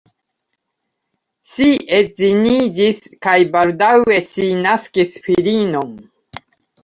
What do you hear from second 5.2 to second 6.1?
filinon.